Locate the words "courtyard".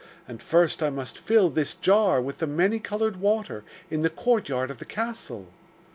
4.09-4.71